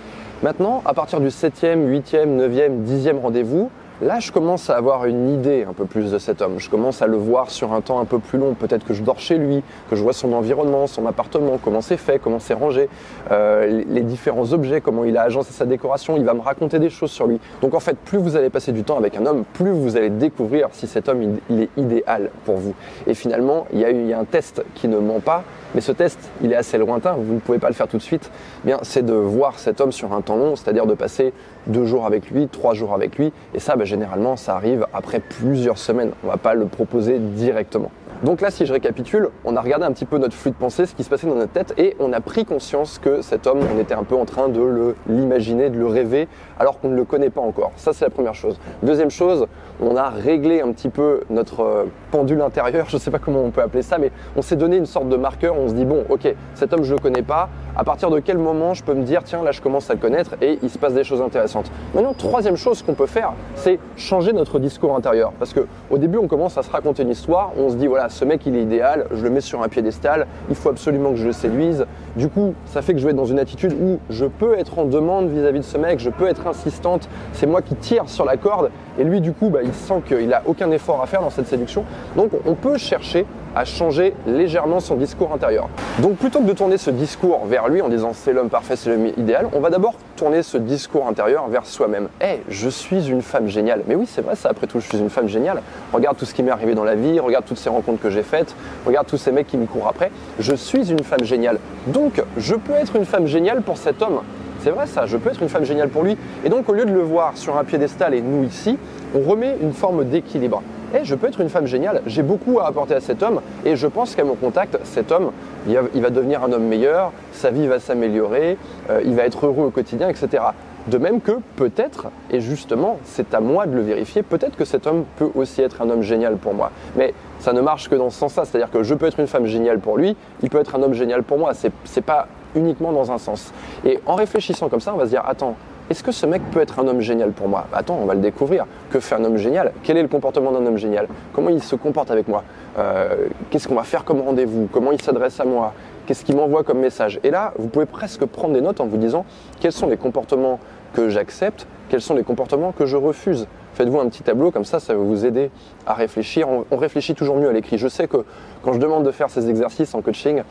Maintenant, 0.43 0.83
à 0.85 0.93
partir 0.93 1.19
du 1.19 1.31
septième, 1.31 1.89
huitième, 1.89 2.35
neuvième, 2.35 2.83
dixième 2.83 3.17
rendez-vous, 3.17 3.71
Là, 3.99 4.19
je 4.19 4.31
commence 4.31 4.69
à 4.69 4.77
avoir 4.77 5.05
une 5.05 5.27
idée 5.27 5.65
un 5.67 5.73
peu 5.73 5.85
plus 5.85 6.11
de 6.11 6.19
cet 6.19 6.43
homme. 6.43 6.59
Je 6.59 6.69
commence 6.69 7.01
à 7.01 7.07
le 7.07 7.17
voir 7.17 7.49
sur 7.49 7.73
un 7.73 7.81
temps 7.81 7.99
un 7.99 8.05
peu 8.05 8.19
plus 8.19 8.37
long. 8.37 8.53
Peut-être 8.53 8.85
que 8.85 8.93
je 8.93 9.01
dors 9.01 9.19
chez 9.19 9.39
lui, 9.39 9.63
que 9.89 9.95
je 9.95 10.03
vois 10.03 10.13
son 10.13 10.33
environnement, 10.33 10.85
son 10.85 11.07
appartement, 11.07 11.57
comment 11.57 11.81
c'est 11.81 11.97
fait, 11.97 12.19
comment 12.19 12.37
c'est 12.37 12.53
rangé, 12.53 12.89
euh, 13.31 13.83
les 13.89 14.03
différents 14.03 14.53
objets, 14.53 14.81
comment 14.81 15.03
il 15.03 15.17
a 15.17 15.23
agencé 15.23 15.51
sa 15.51 15.65
décoration. 15.65 16.15
Il 16.15 16.25
va 16.25 16.35
me 16.35 16.41
raconter 16.41 16.77
des 16.77 16.91
choses 16.91 17.09
sur 17.09 17.25
lui. 17.25 17.39
Donc 17.61 17.73
en 17.73 17.79
fait, 17.79 17.97
plus 17.97 18.19
vous 18.19 18.35
allez 18.35 18.51
passer 18.51 18.71
du 18.71 18.83
temps 18.83 18.99
avec 18.99 19.17
un 19.17 19.25
homme, 19.25 19.43
plus 19.53 19.71
vous 19.71 19.97
allez 19.97 20.11
découvrir 20.11 20.67
si 20.73 20.85
cet 20.85 21.09
homme 21.09 21.39
il, 21.49 21.63
est 21.63 21.69
idéal 21.75 22.29
pour 22.45 22.57
vous. 22.57 22.75
Et 23.07 23.15
finalement, 23.15 23.65
il 23.73 23.79
y, 23.79 24.13
a, 24.13 24.19
un 24.19 24.25
test 24.25 24.63
qui 24.75 24.87
ne 24.87 24.99
ment 24.99 25.21
pas. 25.21 25.43
Mais 25.75 25.81
ce 25.81 25.91
test, 25.91 26.19
il 26.41 26.53
est 26.53 26.55
assez 26.55 26.77
lointain, 26.77 27.13
vous 27.19 27.33
ne 27.33 27.39
pouvez 27.39 27.59
pas 27.59 27.67
le 27.67 27.73
faire 27.73 27.87
tout 27.87 27.97
de 27.97 28.01
suite. 28.01 28.31
Eh 28.63 28.67
bien, 28.67 28.77
c'est 28.83 29.05
de 29.05 29.13
voir 29.13 29.59
cet 29.59 29.81
homme 29.81 29.91
sur 29.91 30.13
un 30.13 30.21
temps 30.21 30.37
long, 30.37 30.55
c'est-à-dire 30.55 30.85
de 30.85 30.93
passer 30.93 31.33
deux 31.65 31.85
jours 31.85 32.05
avec 32.05 32.29
lui, 32.29 32.47
trois 32.47 32.73
jours 32.73 32.93
avec 32.93 33.17
lui. 33.17 33.33
Et 33.53 33.59
ça, 33.59 33.75
ben, 33.75 33.86
généralement, 33.87 34.35
ça 34.35 34.55
arrive 34.55 34.85
après 34.93 35.19
plusieurs 35.19 35.79
semaines. 35.79 36.11
On 36.23 36.27
ne 36.27 36.31
va 36.31 36.37
pas 36.37 36.53
le 36.53 36.67
proposer 36.67 37.17
directement. 37.17 37.91
Donc 38.23 38.41
là, 38.41 38.49
si 38.49 38.65
je 38.65 38.73
récapitule, 38.73 39.29
on 39.45 39.55
a 39.55 39.61
regardé 39.61 39.85
un 39.85 39.91
petit 39.91 40.05
peu 40.05 40.17
notre 40.17 40.33
flux 40.33 40.49
de 40.49 40.55
pensée, 40.55 40.87
ce 40.87 40.95
qui 40.95 41.03
se 41.03 41.09
passait 41.09 41.27
dans 41.27 41.35
notre 41.35 41.51
tête, 41.51 41.75
et 41.77 41.95
on 41.99 42.13
a 42.13 42.19
pris 42.19 42.45
conscience 42.45 42.97
que 42.97 43.21
cet 43.21 43.45
homme, 43.45 43.59
on 43.71 43.79
était 43.79 43.93
un 43.93 44.03
peu 44.03 44.15
en 44.15 44.25
train 44.25 44.49
de 44.49 44.95
l'imaginer, 45.07 45.69
de 45.69 45.77
le 45.77 45.85
rêver, 45.85 46.27
alors 46.59 46.79
qu'on 46.79 46.89
ne 46.89 46.95
le 46.95 47.03
connaît 47.03 47.29
pas 47.29 47.41
encore. 47.41 47.73
Ça, 47.75 47.93
c'est 47.93 48.05
la 48.05 48.09
première 48.09 48.33
chose. 48.33 48.59
Deuxième 48.81 49.11
chose, 49.11 49.45
on 49.79 49.95
a 49.95 50.09
réglé 50.09 50.61
un 50.61 50.71
petit 50.71 50.89
peu 50.89 51.21
notre 51.29 51.59
euh, 51.61 51.83
pendule 52.09 52.41
intérieure, 52.41 52.87
je 52.89 52.95
ne 52.95 52.99
sais 52.99 53.11
pas 53.11 53.19
comment 53.19 53.43
on 53.43 53.51
peut 53.51 53.61
appeler 53.61 53.83
ça, 53.83 53.99
mais 53.99 54.11
on 54.35 54.41
s'est 54.41 54.55
donné 54.55 54.77
une 54.77 54.87
sorte 54.87 55.09
de 55.09 55.15
marqueur, 55.15 55.55
on 55.55 55.67
se 55.67 55.75
dit, 55.75 55.85
bon, 55.85 56.03
ok, 56.09 56.33
cet 56.55 56.73
homme, 56.73 56.83
je 56.83 56.95
le 56.95 56.99
connais 56.99 57.21
pas, 57.21 57.49
à 57.77 57.83
partir 57.83 58.09
de 58.09 58.19
quel 58.19 58.37
moment 58.39 58.73
je 58.73 58.83
peux 58.83 58.93
me 58.93 59.03
dire, 59.03 59.23
tiens, 59.23 59.43
là, 59.43 59.51
je 59.51 59.61
commence 59.61 59.89
à 59.89 59.93
le 59.93 59.99
connaître, 59.99 60.35
et 60.41 60.57
il 60.63 60.69
se 60.69 60.79
passe 60.79 60.93
des 60.93 61.03
choses 61.03 61.21
intéressantes. 61.21 61.71
Maintenant, 61.93 62.13
troisième 62.13 62.55
chose 62.55 62.81
qu'on 62.81 62.95
peut 62.95 63.05
faire, 63.05 63.33
c'est 63.55 63.79
changer 63.95 64.33
notre 64.33 64.57
discours 64.57 64.95
intérieur. 64.95 65.31
Parce 65.37 65.53
que 65.53 65.67
au 65.91 65.97
début, 65.97 66.17
on 66.17 66.27
commence 66.27 66.57
à 66.57 66.63
se 66.63 66.71
raconter 66.71 67.03
une 67.03 67.09
histoire, 67.09 67.51
on 67.57 67.69
se 67.69 67.75
dit, 67.75 67.87
voilà, 67.87 68.09
ce 68.09 68.25
mec 68.25 68.45
il 68.45 68.55
est 68.55 68.63
idéal, 68.63 69.05
je 69.11 69.23
le 69.23 69.29
mets 69.29 69.41
sur 69.41 69.61
un 69.61 69.67
piédestal, 69.67 70.25
il 70.49 70.55
faut 70.55 70.69
absolument 70.69 71.11
que 71.11 71.17
je 71.17 71.27
le 71.27 71.31
séduise. 71.31 71.85
Du 72.15 72.29
coup, 72.29 72.55
ça 72.65 72.81
fait 72.81 72.93
que 72.93 72.99
je 72.99 73.05
vais 73.05 73.11
être 73.11 73.17
dans 73.17 73.25
une 73.25 73.39
attitude 73.39 73.73
où 73.79 73.99
je 74.09 74.25
peux 74.25 74.57
être 74.57 74.79
en 74.79 74.85
demande 74.85 75.29
vis-à-vis 75.29 75.59
de 75.59 75.65
ce 75.65 75.77
mec, 75.77 75.99
je 75.99 76.09
peux 76.09 76.27
être 76.27 76.47
insistante, 76.47 77.07
c'est 77.33 77.45
moi 77.45 77.61
qui 77.61 77.75
tire 77.75 78.09
sur 78.09 78.25
la 78.25 78.37
corde 78.37 78.71
et 78.97 79.03
lui 79.03 79.21
du 79.21 79.33
coup 79.33 79.49
bah, 79.49 79.59
il 79.63 79.73
sent 79.73 80.01
qu'il 80.07 80.27
n'a 80.27 80.41
aucun 80.45 80.71
effort 80.71 81.01
à 81.01 81.05
faire 81.05 81.21
dans 81.21 81.29
cette 81.29 81.47
séduction. 81.47 81.85
Donc 82.15 82.31
on 82.45 82.55
peut 82.55 82.77
chercher 82.77 83.25
à 83.55 83.65
changer 83.65 84.13
légèrement 84.25 84.79
son 84.79 84.95
discours 84.95 85.33
intérieur. 85.33 85.69
Donc 85.99 86.17
plutôt 86.17 86.39
que 86.39 86.45
de 86.45 86.53
tourner 86.53 86.77
ce 86.77 86.91
discours 86.91 87.45
vers 87.45 87.67
lui 87.67 87.81
en 87.81 87.89
disant 87.89 88.11
c'est 88.13 88.33
l'homme 88.33 88.49
parfait, 88.49 88.75
c'est 88.75 88.89
l'homme 88.89 89.07
idéal, 89.17 89.47
on 89.53 89.59
va 89.59 89.69
d'abord 89.69 89.95
tourner 90.15 90.43
ce 90.43 90.57
discours 90.57 91.07
intérieur 91.07 91.47
vers 91.47 91.65
soi-même. 91.65 92.09
Eh, 92.21 92.41
je 92.49 92.69
suis 92.69 93.09
une 93.09 93.21
femme 93.21 93.47
géniale. 93.47 93.83
Mais 93.87 93.95
oui, 93.95 94.05
c'est 94.07 94.21
vrai 94.21 94.35
ça, 94.35 94.49
après 94.49 94.67
tout, 94.67 94.79
je 94.79 94.87
suis 94.87 94.97
une 94.97 95.09
femme 95.09 95.27
géniale. 95.27 95.61
Regarde 95.93 96.17
tout 96.17 96.25
ce 96.25 96.33
qui 96.33 96.43
m'est 96.43 96.51
arrivé 96.51 96.75
dans 96.75 96.83
la 96.83 96.95
vie, 96.95 97.19
regarde 97.19 97.45
toutes 97.45 97.57
ces 97.57 97.69
rencontres 97.69 98.01
que 98.01 98.09
j'ai 98.09 98.23
faites, 98.23 98.55
regarde 98.85 99.07
tous 99.07 99.17
ces 99.17 99.31
mecs 99.31 99.47
qui 99.47 99.57
me 99.57 99.65
courent 99.65 99.87
après. 99.87 100.11
Je 100.39 100.55
suis 100.55 100.91
une 100.91 101.03
femme 101.03 101.23
géniale. 101.23 101.59
Donc, 101.87 102.23
je 102.37 102.55
peux 102.55 102.73
être 102.73 102.95
une 102.95 103.05
femme 103.05 103.27
géniale 103.27 103.61
pour 103.61 103.77
cet 103.77 104.01
homme. 104.01 104.21
C'est 104.59 104.71
vrai 104.71 104.87
ça, 104.87 105.05
je 105.05 105.17
peux 105.17 105.29
être 105.29 105.41
une 105.41 105.49
femme 105.49 105.65
géniale 105.65 105.89
pour 105.89 106.03
lui. 106.03 106.17
Et 106.43 106.49
donc, 106.49 106.67
au 106.67 106.73
lieu 106.73 106.85
de 106.85 106.91
le 106.91 107.01
voir 107.01 107.37
sur 107.37 107.57
un 107.57 107.63
piédestal 107.63 108.13
et 108.13 108.21
nous 108.21 108.43
ici, 108.43 108.77
on 109.15 109.21
remet 109.21 109.55
une 109.61 109.73
forme 109.73 110.03
d'équilibre. 110.03 110.61
Eh, 110.95 111.03
je 111.03 111.15
peux 111.15 111.27
être 111.27 111.41
une 111.41 111.49
femme 111.49 111.67
géniale, 111.67 112.01
j'ai 112.05 112.23
beaucoup 112.23 112.59
à 112.59 112.67
apporter 112.67 112.93
à 112.93 113.01
cet 113.01 113.21
homme 113.21 113.41
et 113.65 113.75
je 113.75 113.87
pense 113.87 114.15
qu'à 114.15 114.23
mon 114.23 114.35
contact, 114.35 114.79
cet 114.83 115.11
homme, 115.11 115.31
il 115.67 116.01
va 116.01 116.09
devenir 116.09 116.43
un 116.43 116.51
homme 116.53 116.63
meilleur, 116.63 117.11
sa 117.33 117.51
vie 117.51 117.67
va 117.67 117.79
s'améliorer, 117.79 118.57
euh, 118.89 119.01
il 119.03 119.13
va 119.13 119.23
être 119.23 119.45
heureux 119.45 119.65
au 119.65 119.69
quotidien, 119.69 120.07
etc. 120.07 120.43
De 120.87 120.97
même 120.97 121.19
que 121.19 121.33
peut-être, 121.57 122.07
et 122.31 122.39
justement, 122.39 122.99
c'est 123.03 123.33
à 123.33 123.41
moi 123.41 123.65
de 123.65 123.75
le 123.75 123.81
vérifier, 123.81 124.23
peut-être 124.23 124.55
que 124.55 124.63
cet 124.63 124.87
homme 124.87 125.03
peut 125.17 125.29
aussi 125.35 125.61
être 125.61 125.81
un 125.81 125.89
homme 125.89 126.03
génial 126.03 126.37
pour 126.37 126.53
moi. 126.53 126.71
Mais 126.95 127.13
ça 127.39 127.51
ne 127.51 127.59
marche 127.59 127.89
que 127.89 127.95
dans 127.95 128.09
ce 128.09 128.17
sens-là, 128.19 128.45
c'est-à-dire 128.45 128.71
que 128.71 128.83
je 128.83 128.93
peux 128.93 129.07
être 129.07 129.19
une 129.19 129.27
femme 129.27 129.45
géniale 129.45 129.79
pour 129.79 129.97
lui, 129.97 130.15
il 130.41 130.49
peut 130.49 130.59
être 130.59 130.75
un 130.75 130.83
homme 130.83 130.93
génial 130.93 131.23
pour 131.23 131.37
moi. 131.37 131.51
C'est 131.53 132.01
pas 132.01 132.29
uniquement 132.55 132.93
dans 132.93 133.11
un 133.11 133.17
sens. 133.17 133.51
Et 133.83 133.99
en 134.05 134.15
réfléchissant 134.15 134.69
comme 134.69 134.79
ça, 134.79 134.93
on 134.93 134.97
va 134.97 135.03
se 135.03 135.09
dire, 135.09 135.23
attends, 135.27 135.57
est-ce 135.89 136.03
que 136.03 136.11
ce 136.11 136.25
mec 136.25 136.41
peut 136.51 136.59
être 136.59 136.79
un 136.79 136.87
homme 136.87 137.01
génial 137.01 137.31
pour 137.31 137.47
moi? 137.47 137.67
Attends, 137.73 137.97
on 138.01 138.05
va 138.05 138.13
le 138.13 138.19
découvrir. 138.19 138.65
Que 138.89 138.99
fait 138.99 139.15
un 139.15 139.23
homme 139.23 139.37
génial? 139.37 139.71
Quel 139.83 139.97
est 139.97 140.01
le 140.01 140.07
comportement 140.07 140.51
d'un 140.51 140.65
homme 140.65 140.77
génial? 140.77 141.07
Comment 141.33 141.49
il 141.49 141.63
se 141.63 141.75
comporte 141.75 142.11
avec 142.11 142.27
moi? 142.27 142.43
Euh, 142.77 143.27
Qu'est-ce 143.49 143.67
qu'on 143.67 143.75
va 143.75 143.83
faire 143.83 144.03
comme 144.03 144.21
rendez-vous? 144.21 144.67
Comment 144.71 144.91
il 144.91 145.01
s'adresse 145.01 145.39
à 145.39 145.45
moi? 145.45 145.73
Qu'est-ce 146.05 146.25
qu'il 146.25 146.35
m'envoie 146.35 146.63
comme 146.63 146.79
message? 146.79 147.19
Et 147.23 147.31
là, 147.31 147.53
vous 147.57 147.67
pouvez 147.67 147.85
presque 147.85 148.25
prendre 148.25 148.53
des 148.53 148.61
notes 148.61 148.81
en 148.81 148.85
vous 148.85 148.97
disant 148.97 149.25
quels 149.59 149.71
sont 149.71 149.87
les 149.87 149.97
comportements 149.97 150.59
que 150.93 151.09
j'accepte, 151.09 151.67
quels 151.89 152.01
sont 152.01 152.15
les 152.15 152.23
comportements 152.23 152.71
que 152.71 152.85
je 152.85 152.97
refuse. 152.97 153.47
Faites-vous 153.73 153.99
un 153.99 154.09
petit 154.09 154.23
tableau, 154.23 154.51
comme 154.51 154.65
ça, 154.65 154.79
ça 154.79 154.93
va 154.93 154.99
vous 154.99 155.25
aider 155.25 155.51
à 155.85 155.93
réfléchir. 155.93 156.47
On, 156.49 156.77
réfléchit 156.77 157.13
toujours 157.13 157.37
mieux 157.37 157.49
à 157.49 157.53
l'écrit. 157.53 157.77
Je 157.77 157.87
sais 157.87 158.07
que 158.07 158.25
quand 158.63 158.73
je 158.73 158.79
demande 158.79 159.05
de 159.05 159.11
faire 159.11 159.29
ces 159.29 159.49
exercices 159.49 159.93
en 159.93 160.01
coaching, 160.01 160.41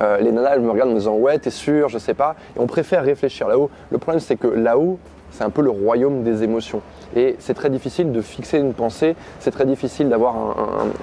euh, 0.00 0.18
les 0.18 0.30
nanas, 0.30 0.54
elles 0.54 0.60
me 0.60 0.70
regardent 0.70 0.90
en 0.90 0.94
me 0.94 0.98
disant 0.98 1.16
Ouais, 1.16 1.38
t'es 1.38 1.50
sûr, 1.50 1.88
je 1.88 1.98
sais 1.98 2.14
pas. 2.14 2.36
Et 2.56 2.60
on 2.60 2.66
préfère 2.66 3.02
réfléchir 3.02 3.48
là-haut. 3.48 3.70
Le 3.90 3.98
problème, 3.98 4.20
c'est 4.20 4.36
que 4.36 4.46
là-haut, 4.46 4.98
c'est 5.30 5.44
un 5.44 5.50
peu 5.50 5.62
le 5.62 5.70
royaume 5.70 6.22
des 6.22 6.42
émotions. 6.42 6.80
Et 7.14 7.36
c'est 7.38 7.54
très 7.54 7.70
difficile 7.70 8.12
de 8.12 8.20
fixer 8.20 8.58
une 8.58 8.72
pensée, 8.72 9.16
c'est 9.38 9.50
très 9.50 9.66
difficile 9.66 10.08
d'avoir 10.08 10.34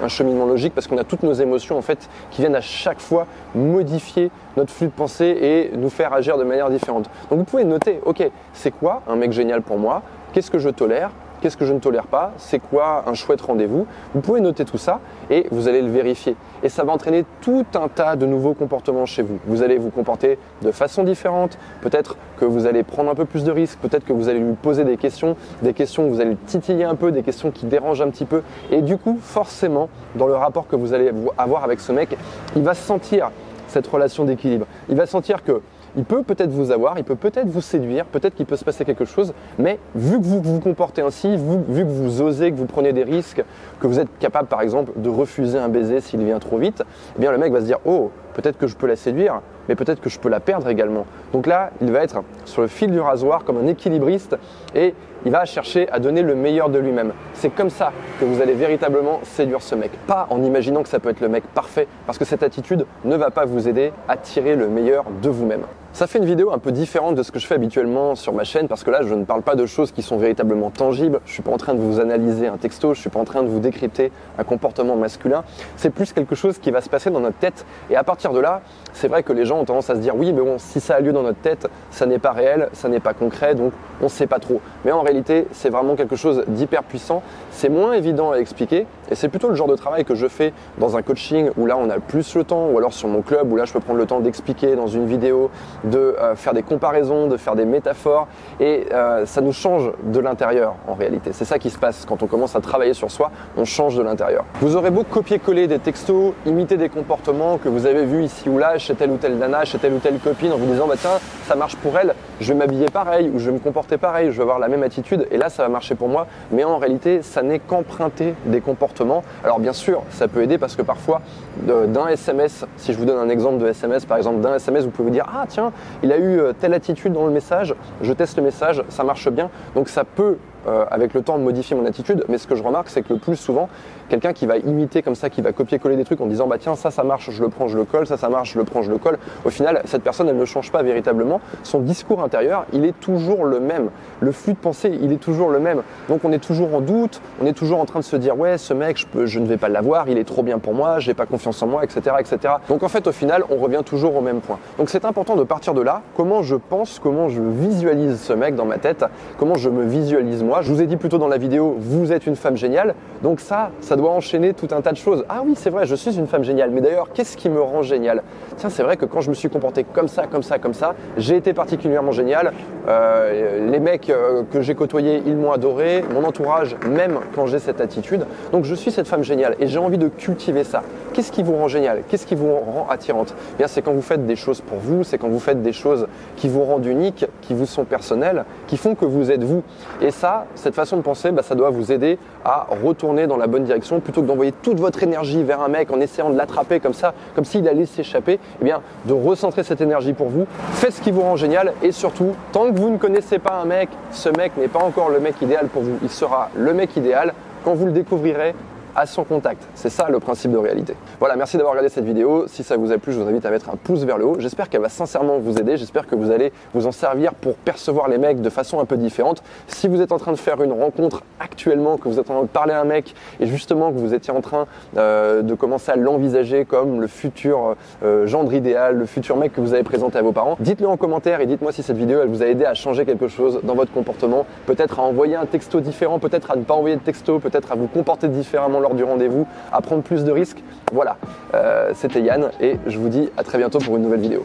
un, 0.02 0.08
cheminement 0.08 0.46
logique 0.46 0.74
parce 0.74 0.86
qu'on 0.86 0.98
a 0.98 1.04
toutes 1.04 1.22
nos 1.22 1.32
émotions 1.32 1.78
en 1.78 1.82
fait 1.82 2.08
qui 2.30 2.40
viennent 2.40 2.54
à 2.54 2.60
chaque 2.60 3.00
fois 3.00 3.26
modifier 3.54 4.30
notre 4.56 4.72
flux 4.72 4.88
de 4.88 4.92
pensée 4.92 5.36
et 5.40 5.76
nous 5.76 5.90
faire 5.90 6.12
agir 6.12 6.36
de 6.36 6.44
manière 6.44 6.70
différente. 6.70 7.08
Donc 7.30 7.38
vous 7.38 7.44
pouvez 7.44 7.64
noter, 7.64 8.00
ok, 8.04 8.28
c'est 8.52 8.70
quoi 8.70 9.02
un 9.08 9.16
mec 9.16 9.32
génial 9.32 9.62
pour 9.62 9.78
moi? 9.78 9.83
Qu'est-ce 10.32 10.50
que 10.50 10.58
je 10.58 10.70
tolère 10.70 11.10
qu'est-ce 11.44 11.58
que 11.58 11.66
je 11.66 11.74
ne 11.74 11.78
tolère 11.78 12.06
pas, 12.06 12.32
c'est 12.38 12.58
quoi 12.58 13.04
un 13.06 13.12
chouette 13.12 13.42
rendez-vous. 13.42 13.86
Vous 14.14 14.20
pouvez 14.22 14.40
noter 14.40 14.64
tout 14.64 14.78
ça 14.78 15.00
et 15.28 15.46
vous 15.50 15.68
allez 15.68 15.82
le 15.82 15.90
vérifier. 15.90 16.36
Et 16.62 16.70
ça 16.70 16.84
va 16.84 16.92
entraîner 16.94 17.26
tout 17.42 17.66
un 17.74 17.88
tas 17.88 18.16
de 18.16 18.24
nouveaux 18.24 18.54
comportements 18.54 19.04
chez 19.04 19.20
vous. 19.20 19.38
Vous 19.46 19.62
allez 19.62 19.76
vous 19.76 19.90
comporter 19.90 20.38
de 20.62 20.70
façon 20.70 21.04
différente, 21.04 21.58
peut-être 21.82 22.16
que 22.38 22.46
vous 22.46 22.64
allez 22.64 22.82
prendre 22.82 23.10
un 23.10 23.14
peu 23.14 23.26
plus 23.26 23.44
de 23.44 23.52
risques, 23.52 23.78
peut-être 23.80 24.06
que 24.06 24.14
vous 24.14 24.30
allez 24.30 24.40
lui 24.40 24.54
poser 24.54 24.84
des 24.84 24.96
questions, 24.96 25.36
des 25.60 25.74
questions 25.74 26.04
que 26.04 26.14
vous 26.14 26.22
allez 26.22 26.36
titiller 26.46 26.84
un 26.84 26.94
peu, 26.94 27.12
des 27.12 27.22
questions 27.22 27.50
qui 27.50 27.66
dérangent 27.66 28.00
un 28.00 28.08
petit 28.08 28.24
peu. 28.24 28.40
Et 28.70 28.80
du 28.80 28.96
coup, 28.96 29.18
forcément, 29.20 29.90
dans 30.14 30.26
le 30.26 30.36
rapport 30.36 30.66
que 30.66 30.76
vous 30.76 30.94
allez 30.94 31.12
avoir 31.36 31.62
avec 31.62 31.80
ce 31.80 31.92
mec, 31.92 32.16
il 32.56 32.62
va 32.62 32.72
sentir 32.72 33.30
cette 33.68 33.86
relation 33.86 34.24
d'équilibre. 34.24 34.66
Il 34.88 34.96
va 34.96 35.04
sentir 35.04 35.44
que 35.44 35.60
il 35.96 36.04
peut 36.04 36.22
peut-être 36.22 36.50
vous 36.50 36.70
avoir, 36.70 36.98
il 36.98 37.04
peut 37.04 37.14
peut-être 37.14 37.48
vous 37.48 37.60
séduire, 37.60 38.04
peut-être 38.06 38.34
qu'il 38.34 38.46
peut 38.46 38.56
se 38.56 38.64
passer 38.64 38.84
quelque 38.84 39.04
chose, 39.04 39.32
mais 39.58 39.78
vu 39.94 40.18
que 40.18 40.24
vous 40.24 40.40
vous 40.42 40.60
comportez 40.60 41.02
ainsi, 41.02 41.36
vu, 41.36 41.84
que 41.84 41.88
vous 41.88 42.22
osez, 42.22 42.50
que 42.50 42.56
vous 42.56 42.66
prenez 42.66 42.92
des 42.92 43.04
risques, 43.04 43.44
que 43.80 43.86
vous 43.86 43.98
êtes 43.98 44.08
capable 44.18 44.48
par 44.48 44.60
exemple 44.60 44.92
de 44.96 45.08
refuser 45.08 45.58
un 45.58 45.68
baiser 45.68 46.00
s'il 46.00 46.24
vient 46.24 46.38
trop 46.38 46.58
vite, 46.58 46.82
eh 47.16 47.20
bien 47.20 47.30
le 47.32 47.38
mec 47.38 47.52
va 47.52 47.60
se 47.60 47.66
dire 47.66 47.78
oh 47.84 48.10
peut-être 48.34 48.58
que 48.58 48.66
je 48.66 48.76
peux 48.76 48.86
la 48.86 48.96
séduire, 48.96 49.40
mais 49.68 49.76
peut-être 49.76 50.00
que 50.00 50.10
je 50.10 50.18
peux 50.18 50.28
la 50.28 50.40
perdre 50.40 50.68
également. 50.68 51.06
Donc 51.32 51.46
là, 51.46 51.70
il 51.80 51.90
va 51.92 52.02
être 52.02 52.22
sur 52.44 52.62
le 52.62 52.68
fil 52.68 52.90
du 52.90 53.00
rasoir 53.00 53.44
comme 53.44 53.58
un 53.58 53.66
équilibriste 53.66 54.36
et 54.74 54.94
il 55.24 55.30
va 55.30 55.44
chercher 55.44 55.88
à 55.90 56.00
donner 56.00 56.22
le 56.22 56.34
meilleur 56.34 56.68
de 56.68 56.78
lui-même. 56.78 57.12
C'est 57.32 57.50
comme 57.50 57.70
ça 57.70 57.92
que 58.20 58.24
vous 58.24 58.42
allez 58.42 58.54
véritablement 58.54 59.20
séduire 59.22 59.62
ce 59.62 59.74
mec. 59.74 59.92
Pas 60.06 60.26
en 60.30 60.42
imaginant 60.42 60.82
que 60.82 60.88
ça 60.88 60.98
peut 60.98 61.08
être 61.10 61.20
le 61.20 61.28
mec 61.28 61.44
parfait, 61.54 61.86
parce 62.06 62.18
que 62.18 62.24
cette 62.24 62.42
attitude 62.42 62.86
ne 63.04 63.16
va 63.16 63.30
pas 63.30 63.46
vous 63.46 63.68
aider 63.68 63.92
à 64.08 64.16
tirer 64.16 64.56
le 64.56 64.68
meilleur 64.68 65.04
de 65.22 65.28
vous-même. 65.30 65.62
Ça 65.94 66.08
fait 66.08 66.18
une 66.18 66.24
vidéo 66.24 66.52
un 66.52 66.58
peu 66.58 66.72
différente 66.72 67.14
de 67.14 67.22
ce 67.22 67.30
que 67.30 67.38
je 67.38 67.46
fais 67.46 67.54
habituellement 67.54 68.16
sur 68.16 68.32
ma 68.32 68.42
chaîne 68.42 68.66
parce 68.66 68.82
que 68.82 68.90
là 68.90 69.02
je 69.02 69.14
ne 69.14 69.24
parle 69.24 69.42
pas 69.42 69.54
de 69.54 69.64
choses 69.64 69.92
qui 69.92 70.02
sont 70.02 70.16
véritablement 70.16 70.70
tangibles, 70.70 71.20
je 71.24 71.32
suis 71.32 71.42
pas 71.42 71.52
en 71.52 71.56
train 71.56 71.72
de 71.72 71.78
vous 71.78 72.00
analyser 72.00 72.48
un 72.48 72.56
texto, 72.56 72.94
je 72.94 73.00
suis 73.00 73.10
pas 73.10 73.20
en 73.20 73.24
train 73.24 73.44
de 73.44 73.48
vous 73.48 73.60
décrypter 73.60 74.10
un 74.36 74.42
comportement 74.42 74.96
masculin, 74.96 75.44
c'est 75.76 75.90
plus 75.90 76.12
quelque 76.12 76.34
chose 76.34 76.58
qui 76.58 76.72
va 76.72 76.80
se 76.80 76.88
passer 76.88 77.10
dans 77.10 77.20
notre 77.20 77.38
tête. 77.38 77.64
Et 77.90 77.96
à 77.96 78.02
partir 78.02 78.32
de 78.32 78.40
là, 78.40 78.62
c'est 78.92 79.06
vrai 79.06 79.22
que 79.22 79.32
les 79.32 79.44
gens 79.44 79.60
ont 79.60 79.64
tendance 79.64 79.88
à 79.88 79.94
se 79.94 80.00
dire 80.00 80.16
oui 80.16 80.32
mais 80.32 80.42
bon 80.42 80.56
si 80.58 80.80
ça 80.80 80.96
a 80.96 81.00
lieu 81.00 81.12
dans 81.12 81.22
notre 81.22 81.38
tête, 81.38 81.68
ça 81.92 82.06
n'est 82.06 82.18
pas 82.18 82.32
réel, 82.32 82.70
ça 82.72 82.88
n'est 82.88 82.98
pas 82.98 83.14
concret 83.14 83.54
donc 83.54 83.72
on 84.00 84.06
ne 84.06 84.08
sait 84.08 84.26
pas 84.26 84.40
trop. 84.40 84.60
Mais 84.84 84.90
en 84.90 85.02
réalité 85.02 85.46
c'est 85.52 85.70
vraiment 85.70 85.94
quelque 85.94 86.16
chose 86.16 86.42
d'hyper 86.48 86.82
puissant, 86.82 87.22
c'est 87.52 87.68
moins 87.68 87.92
évident 87.92 88.32
à 88.32 88.38
expliquer 88.38 88.88
et 89.12 89.14
c'est 89.14 89.28
plutôt 89.28 89.48
le 89.48 89.54
genre 89.54 89.68
de 89.68 89.76
travail 89.76 90.04
que 90.04 90.16
je 90.16 90.26
fais 90.26 90.52
dans 90.78 90.96
un 90.96 91.02
coaching 91.02 91.50
où 91.56 91.66
là 91.66 91.76
on 91.76 91.88
a 91.88 92.00
plus 92.00 92.34
le 92.34 92.42
temps 92.42 92.66
ou 92.66 92.78
alors 92.78 92.92
sur 92.92 93.06
mon 93.06 93.22
club 93.22 93.52
où 93.52 93.54
là 93.54 93.64
je 93.64 93.72
peux 93.72 93.78
prendre 93.78 94.00
le 94.00 94.06
temps 94.06 94.18
d'expliquer 94.18 94.74
dans 94.74 94.88
une 94.88 95.06
vidéo, 95.06 95.52
de 95.84 95.98
euh, 95.98 96.34
faire 96.36 96.54
des 96.54 96.62
comparaisons, 96.62 97.26
de 97.28 97.36
faire 97.36 97.54
des 97.54 97.64
métaphores 97.64 98.26
et 98.60 98.86
euh, 98.92 99.26
ça 99.26 99.40
nous 99.40 99.52
change 99.52 99.90
de 100.02 100.18
l'intérieur 100.20 100.76
en 100.86 100.94
réalité. 100.94 101.30
C'est 101.32 101.44
ça 101.44 101.58
qui 101.58 101.70
se 101.70 101.78
passe 101.78 102.04
quand 102.06 102.22
on 102.22 102.26
commence 102.26 102.56
à 102.56 102.60
travailler 102.60 102.94
sur 102.94 103.10
soi, 103.10 103.30
on 103.56 103.64
change 103.64 103.96
de 103.96 104.02
l'intérieur. 104.02 104.44
Vous 104.60 104.76
aurez 104.76 104.90
beau 104.90 105.04
copier-coller 105.04 105.66
des 105.66 105.78
textos, 105.78 106.32
imiter 106.46 106.76
des 106.76 106.88
comportements 106.88 107.58
que 107.58 107.68
vous 107.68 107.86
avez 107.86 108.04
vus 108.04 108.24
ici 108.24 108.48
ou 108.48 108.58
là 108.58 108.78
chez 108.78 108.94
telle 108.94 109.10
ou 109.10 109.16
telle 109.16 109.36
nana, 109.36 109.64
chez 109.64 109.78
telle 109.78 109.92
ou 109.92 109.98
telle 109.98 110.18
copine 110.18 110.52
en 110.52 110.56
vous 110.56 110.66
disant 110.66 110.86
bah 110.86 110.94
tiens 110.98 111.18
ça 111.46 111.54
marche 111.54 111.76
pour 111.76 111.98
elle, 111.98 112.14
je 112.40 112.52
vais 112.52 112.58
m'habiller 112.58 112.86
pareil 112.86 113.30
ou 113.32 113.38
je 113.38 113.46
vais 113.46 113.52
me 113.52 113.58
comporter 113.58 113.96
pareil, 113.96 114.30
je 114.30 114.36
vais 114.36 114.42
avoir 114.42 114.58
la 114.58 114.68
même 114.68 114.82
attitude 114.82 115.26
et 115.30 115.36
là 115.36 115.48
ça 115.48 115.62
va 115.62 115.68
marcher 115.68 115.94
pour 115.94 116.08
moi. 116.08 116.26
Mais 116.50 116.64
en 116.64 116.78
réalité 116.78 117.22
ça 117.22 117.42
n'est 117.42 117.58
qu'emprunter 117.58 118.34
des 118.46 118.60
comportements. 118.60 119.22
Alors 119.42 119.60
bien 119.60 119.72
sûr 119.72 120.02
ça 120.10 120.28
peut 120.28 120.42
aider 120.42 120.58
parce 120.58 120.76
que 120.76 120.82
parfois 120.82 121.20
d'un 121.62 122.08
SMS, 122.08 122.64
si 122.76 122.92
je 122.92 122.98
vous 122.98 123.04
donne 123.04 123.18
un 123.18 123.28
exemple 123.28 123.58
de 123.58 123.68
SMS 123.68 124.04
par 124.04 124.16
exemple 124.16 124.40
d'un 124.40 124.54
SMS 124.54 124.84
vous 124.84 124.90
pouvez 124.90 125.08
vous 125.08 125.14
dire 125.14 125.26
ah 125.32 125.44
tiens 125.48 125.72
il 126.02 126.12
a 126.12 126.18
eu 126.18 126.38
euh, 126.38 126.52
telle 126.52 126.74
attitude 126.74 127.12
dans 127.12 127.26
le 127.26 127.32
message, 127.32 127.74
je 128.02 128.12
teste 128.12 128.36
le 128.36 128.42
message, 128.42 128.82
ça 128.88 129.04
marche 129.04 129.28
bien. 129.30 129.50
Donc 129.74 129.88
ça 129.88 130.04
peut 130.04 130.38
euh, 130.66 130.84
avec 130.90 131.14
le 131.14 131.22
temps 131.22 131.38
de 131.38 131.42
modifier 131.42 131.76
mon 131.76 131.86
attitude. 131.86 132.24
Mais 132.28 132.38
ce 132.38 132.46
que 132.46 132.54
je 132.54 132.62
remarque, 132.62 132.88
c'est 132.88 133.02
que 133.02 133.12
le 133.12 133.18
plus 133.18 133.36
souvent, 133.36 133.68
quelqu'un 134.08 134.32
qui 134.32 134.46
va 134.46 134.56
imiter 134.56 135.02
comme 135.02 135.14
ça, 135.14 135.30
qui 135.30 135.42
va 135.42 135.52
copier-coller 135.52 135.96
des 135.96 136.04
trucs 136.04 136.20
en 136.20 136.26
disant 136.26 136.46
bah 136.46 136.56
tiens 136.58 136.74
ça 136.74 136.90
ça 136.90 137.04
marche, 137.04 137.30
je 137.30 137.42
le 137.42 137.48
prends, 137.48 137.68
je 137.68 137.76
le 137.76 137.84
colle, 137.84 138.06
ça 138.06 138.16
ça 138.16 138.28
marche, 138.28 138.52
je 138.54 138.58
le 138.58 138.64
prends, 138.64 138.82
je 138.82 138.90
le 138.90 138.98
colle. 138.98 139.18
Au 139.44 139.50
final, 139.50 139.82
cette 139.84 140.02
personne 140.02 140.28
elle 140.28 140.36
ne 140.36 140.44
change 140.44 140.70
pas 140.70 140.82
véritablement. 140.82 141.40
Son 141.62 141.80
discours 141.80 142.22
intérieur, 142.22 142.66
il 142.72 142.84
est 142.84 142.98
toujours 143.00 143.44
le 143.44 143.60
même. 143.60 143.90
Le 144.20 144.32
flux 144.32 144.52
de 144.52 144.58
pensée, 144.58 144.96
il 145.00 145.12
est 145.12 145.18
toujours 145.18 145.50
le 145.50 145.58
même. 145.58 145.82
Donc 146.08 146.24
on 146.24 146.32
est 146.32 146.38
toujours 146.38 146.74
en 146.74 146.80
doute, 146.80 147.20
on 147.42 147.46
est 147.46 147.52
toujours 147.52 147.80
en 147.80 147.84
train 147.84 148.00
de 148.00 148.04
se 148.04 148.16
dire 148.16 148.38
ouais 148.38 148.58
ce 148.58 148.74
mec 148.74 148.98
je, 148.98 149.26
je 149.26 149.38
ne 149.38 149.46
vais 149.46 149.56
pas 149.56 149.68
l'avoir, 149.68 150.08
il 150.08 150.18
est 150.18 150.24
trop 150.24 150.42
bien 150.42 150.58
pour 150.58 150.74
moi, 150.74 150.98
j'ai 150.98 151.14
pas 151.14 151.26
confiance 151.26 151.62
en 151.62 151.66
moi, 151.66 151.84
etc., 151.84 152.16
etc. 152.18 152.54
Donc 152.68 152.82
en 152.82 152.88
fait 152.88 153.06
au 153.06 153.12
final 153.12 153.44
on 153.50 153.56
revient 153.56 153.82
toujours 153.84 154.16
au 154.16 154.20
même 154.20 154.40
point. 154.40 154.58
Donc 154.78 154.90
c'est 154.90 155.04
important 155.04 155.36
de 155.36 155.44
partir 155.44 155.74
de 155.74 155.82
là. 155.82 156.02
Comment 156.16 156.42
je 156.42 156.56
pense, 156.56 156.98
comment 156.98 157.28
je 157.28 157.42
visualise 157.42 158.20
ce 158.20 158.32
mec 158.32 158.54
dans 158.54 158.64
ma 158.64 158.78
tête, 158.78 159.04
comment 159.38 159.54
je 159.54 159.68
me 159.68 159.84
visualise 159.84 160.42
moi? 160.42 160.53
Je 160.62 160.72
vous 160.72 160.82
ai 160.82 160.86
dit 160.86 160.96
plutôt 160.96 161.18
dans 161.18 161.28
la 161.28 161.38
vidéo, 161.38 161.76
vous 161.78 162.12
êtes 162.12 162.26
une 162.26 162.36
femme 162.36 162.56
géniale. 162.56 162.94
Donc 163.22 163.40
ça, 163.40 163.70
ça 163.80 163.96
doit 163.96 164.10
enchaîner 164.10 164.52
tout 164.52 164.68
un 164.72 164.80
tas 164.80 164.92
de 164.92 164.96
choses. 164.96 165.24
Ah 165.28 165.42
oui, 165.44 165.54
c'est 165.56 165.70
vrai, 165.70 165.86
je 165.86 165.94
suis 165.94 166.18
une 166.18 166.26
femme 166.26 166.44
géniale. 166.44 166.70
Mais 166.70 166.80
d'ailleurs, 166.80 167.08
qu'est-ce 167.12 167.36
qui 167.36 167.48
me 167.48 167.60
rend 167.60 167.82
génial? 167.82 168.22
Tiens, 168.56 168.70
c'est 168.70 168.82
vrai 168.82 168.96
que 168.96 169.06
quand 169.06 169.20
je 169.20 169.30
me 169.30 169.34
suis 169.34 169.48
comporté 169.48 169.84
comme 169.84 170.08
ça, 170.08 170.26
comme 170.26 170.42
ça, 170.42 170.58
comme 170.58 170.74
ça, 170.74 170.94
j'ai 171.16 171.36
été 171.36 171.52
particulièrement 171.52 172.12
génial. 172.12 172.52
Euh, 172.88 173.70
les 173.70 173.80
mecs 173.80 174.10
euh, 174.10 174.42
que 174.50 174.60
j'ai 174.60 174.74
côtoyés, 174.74 175.22
ils 175.26 175.36
m'ont 175.36 175.52
adoré. 175.52 176.04
Mon 176.12 176.24
entourage, 176.24 176.76
même 176.88 177.20
quand 177.34 177.46
j'ai 177.46 177.58
cette 177.58 177.80
attitude. 177.80 178.26
Donc 178.52 178.64
je 178.64 178.74
suis 178.74 178.90
cette 178.90 179.08
femme 179.08 179.24
géniale 179.24 179.56
et 179.60 179.66
j'ai 179.66 179.78
envie 179.78 179.98
de 179.98 180.08
cultiver 180.08 180.64
ça. 180.64 180.82
Qu'est-ce 181.12 181.32
qui 181.32 181.42
vous 181.42 181.54
rend 181.54 181.68
génial? 181.68 182.02
Qu'est-ce 182.08 182.26
qui 182.26 182.34
vous 182.34 182.52
rend 182.52 182.86
attirante? 182.90 183.34
Eh 183.54 183.58
Bien, 183.58 183.68
c'est 183.68 183.82
quand 183.82 183.92
vous 183.92 184.02
faites 184.02 184.26
des 184.26 184.36
choses 184.36 184.60
pour 184.60 184.78
vous, 184.78 185.04
c'est 185.04 185.16
quand 185.18 185.28
vous 185.28 185.38
faites 185.38 185.62
des 185.62 185.72
choses 185.72 186.06
qui 186.36 186.48
vous 186.48 186.64
rendent 186.64 186.86
unique, 186.86 187.26
qui 187.40 187.54
vous 187.54 187.66
sont 187.66 187.84
personnelles, 187.84 188.44
qui 188.66 188.76
font 188.76 188.94
que 188.94 189.04
vous 189.04 189.30
êtes 189.30 189.44
vous. 189.44 189.62
Et 190.02 190.10
cette 190.54 190.74
façon 190.74 190.96
de 190.96 191.02
penser, 191.02 191.30
bah, 191.30 191.42
ça 191.42 191.54
doit 191.54 191.70
vous 191.70 191.92
aider 191.92 192.18
à 192.44 192.66
retourner 192.82 193.26
dans 193.26 193.36
la 193.36 193.46
bonne 193.46 193.64
direction 193.64 194.00
plutôt 194.00 194.22
que 194.22 194.26
d'envoyer 194.26 194.52
toute 194.62 194.80
votre 194.80 195.02
énergie 195.02 195.42
vers 195.42 195.60
un 195.60 195.68
mec 195.68 195.90
en 195.90 196.00
essayant 196.00 196.30
de 196.30 196.36
l'attraper 196.36 196.80
comme 196.80 196.94
ça, 196.94 197.14
comme 197.34 197.44
s'il 197.44 197.66
allait 197.68 197.86
s'échapper. 197.86 198.38
Eh 198.60 198.64
bien, 198.64 198.80
de 199.04 199.12
recentrer 199.12 199.62
cette 199.62 199.80
énergie 199.80 200.12
pour 200.12 200.28
vous. 200.28 200.46
Faites 200.72 200.92
ce 200.92 201.00
qui 201.00 201.10
vous 201.10 201.22
rend 201.22 201.36
génial 201.36 201.72
et 201.82 201.92
surtout, 201.92 202.34
tant 202.52 202.70
que 202.70 202.78
vous 202.78 202.90
ne 202.90 202.98
connaissez 202.98 203.38
pas 203.38 203.54
un 203.54 203.64
mec, 203.64 203.88
ce 204.12 204.28
mec 204.28 204.56
n'est 204.56 204.68
pas 204.68 204.80
encore 204.80 205.08
le 205.08 205.20
mec 205.20 205.40
idéal 205.42 205.68
pour 205.68 205.82
vous. 205.82 205.98
Il 206.02 206.10
sera 206.10 206.50
le 206.54 206.72
mec 206.74 206.96
idéal 206.96 207.34
quand 207.64 207.74
vous 207.74 207.86
le 207.86 207.92
découvrirez 207.92 208.54
à 208.94 209.06
son 209.06 209.24
contact. 209.24 209.62
C'est 209.74 209.90
ça 209.90 210.08
le 210.08 210.20
principe 210.20 210.52
de 210.52 210.56
réalité. 210.56 210.94
Voilà, 211.18 211.36
merci 211.36 211.56
d'avoir 211.56 211.72
regardé 211.72 211.88
cette 211.88 212.04
vidéo. 212.04 212.44
Si 212.46 212.62
ça 212.62 212.76
vous 212.76 212.92
a 212.92 212.98
plu, 212.98 213.12
je 213.12 213.20
vous 213.20 213.28
invite 213.28 213.44
à 213.46 213.50
mettre 213.50 213.70
un 213.70 213.76
pouce 213.76 214.04
vers 214.04 214.18
le 214.18 214.24
haut. 214.24 214.36
J'espère 214.38 214.68
qu'elle 214.68 214.82
va 214.82 214.88
sincèrement 214.88 215.38
vous 215.38 215.58
aider. 215.58 215.76
J'espère 215.76 216.06
que 216.06 216.14
vous 216.14 216.30
allez 216.30 216.52
vous 216.74 216.86
en 216.86 216.92
servir 216.92 217.34
pour 217.34 217.56
percevoir 217.56 218.08
les 218.08 218.18
mecs 218.18 218.40
de 218.40 218.50
façon 218.50 218.80
un 218.80 218.84
peu 218.84 218.96
différente. 218.96 219.42
Si 219.66 219.88
vous 219.88 220.00
êtes 220.00 220.12
en 220.12 220.18
train 220.18 220.32
de 220.32 220.38
faire 220.38 220.62
une 220.62 220.72
rencontre 220.72 221.22
actuellement, 221.40 221.96
que 221.96 222.08
vous 222.08 222.18
êtes 222.18 222.30
en 222.30 222.34
train 222.34 222.42
de 222.42 222.48
parler 222.48 222.72
à 222.72 222.80
un 222.80 222.84
mec 222.84 223.14
et 223.40 223.46
justement 223.46 223.92
que 223.92 223.98
vous 223.98 224.14
étiez 224.14 224.32
en 224.32 224.40
train 224.40 224.66
euh, 224.96 225.42
de 225.42 225.54
commencer 225.54 225.92
à 225.92 225.96
l'envisager 225.96 226.64
comme 226.64 227.00
le 227.00 227.06
futur 227.06 227.76
euh, 228.02 228.26
gendre 228.26 228.52
idéal, 228.52 228.96
le 228.96 229.06
futur 229.06 229.36
mec 229.36 229.52
que 229.52 229.60
vous 229.60 229.74
avez 229.74 229.82
présenté 229.82 230.18
à 230.18 230.22
vos 230.22 230.32
parents, 230.32 230.56
dites-le 230.60 230.88
en 230.88 230.96
commentaire 230.96 231.40
et 231.40 231.46
dites-moi 231.46 231.72
si 231.72 231.82
cette 231.82 231.96
vidéo 231.96 232.20
elle 232.22 232.28
vous 232.28 232.42
a 232.42 232.46
aidé 232.46 232.64
à 232.64 232.74
changer 232.74 233.04
quelque 233.04 233.28
chose 233.28 233.60
dans 233.62 233.74
votre 233.74 233.92
comportement, 233.92 234.46
peut-être 234.66 235.00
à 235.00 235.02
envoyer 235.02 235.36
un 235.36 235.46
texto 235.46 235.80
différent, 235.80 236.18
peut-être 236.18 236.50
à 236.50 236.56
ne 236.56 236.62
pas 236.62 236.74
envoyer 236.74 236.96
de 236.96 237.00
texto, 237.00 237.38
peut-être 237.38 237.72
à 237.72 237.74
vous 237.74 237.86
comporter 237.86 238.28
différemment 238.28 238.80
lors 238.84 238.94
du 238.94 239.02
rendez-vous, 239.02 239.46
à 239.72 239.80
prendre 239.80 240.02
plus 240.02 240.24
de 240.24 240.30
risques. 240.30 240.62
Voilà, 240.92 241.16
euh, 241.54 241.92
c'était 241.94 242.20
Yann 242.20 242.50
et 242.60 242.76
je 242.86 242.98
vous 242.98 243.08
dis 243.08 243.30
à 243.38 243.42
très 243.42 243.56
bientôt 243.56 243.78
pour 243.78 243.96
une 243.96 244.02
nouvelle 244.02 244.20
vidéo. 244.20 244.44